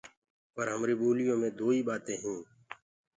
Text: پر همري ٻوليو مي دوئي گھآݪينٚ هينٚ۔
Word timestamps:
پر 0.53 0.65
همري 0.73 0.93
ٻوليو 0.99 1.35
مي 1.41 1.49
دوئي 1.59 1.79
گھآݪينٚ 1.87 2.21
هينٚ۔ 2.23 2.45